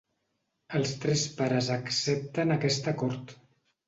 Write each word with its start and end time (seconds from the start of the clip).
Els 0.77 0.93
tres 1.03 1.25
pares 1.41 1.69
accepten 1.75 2.55
aquest 2.57 2.89
acord. 2.93 3.35